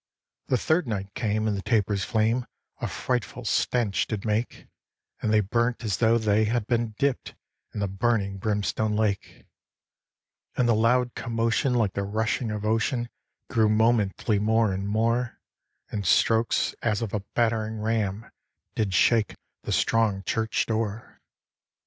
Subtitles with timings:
[0.47, 2.47] The third night came, and the tapers' flame
[2.81, 4.65] A frightful stench did make;
[5.21, 7.35] And they burnt as though they had been dipt
[7.71, 9.45] In the burning brimstone lake.
[10.57, 13.09] And the loud commotion, like the rushing of ocean,
[13.47, 15.39] Grew momently more and more;
[15.91, 18.31] And strokes as of a battering ram
[18.73, 21.21] Did shake the strong church door.